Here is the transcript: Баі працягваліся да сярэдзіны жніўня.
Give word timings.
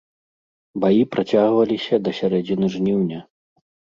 Баі 0.85 1.01
працягваліся 1.15 1.95
да 2.07 2.11
сярэдзіны 2.21 2.65
жніўня. 2.77 3.19